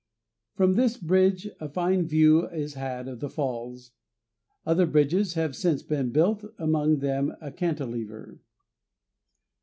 [0.55, 3.91] From this bridge a fine view is had of the falls.
[4.65, 8.39] Other bridges have since been built, among them a cantilever.